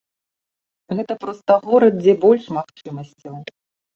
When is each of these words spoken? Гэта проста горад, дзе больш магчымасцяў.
Гэта 0.99 1.17
проста 1.25 1.57
горад, 1.67 1.93
дзе 1.99 2.13
больш 2.25 2.43
магчымасцяў. 2.57 3.35